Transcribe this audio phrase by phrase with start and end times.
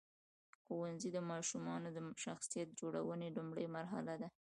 [0.61, 4.27] ښوونځی د ماشومانو د شخصیت جوړونې لومړۍ مرحله ده.